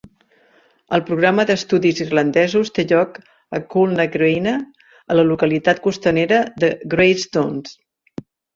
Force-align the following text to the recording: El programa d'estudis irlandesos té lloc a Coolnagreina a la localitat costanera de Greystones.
El 0.97 1.01
programa 1.09 1.43
d'estudis 1.49 2.01
irlandesos 2.05 2.71
té 2.79 2.85
lloc 2.93 3.19
a 3.59 3.61
Coolnagreina 3.75 4.55
a 5.17 5.21
la 5.21 5.29
localitat 5.35 5.85
costanera 5.87 6.43
de 6.65 6.75
Greystones. 6.97 7.81